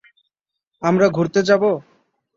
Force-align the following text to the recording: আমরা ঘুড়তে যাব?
আমরা 0.81 1.07
ঘুড়তে 1.09 1.39
যাব? 1.43 1.63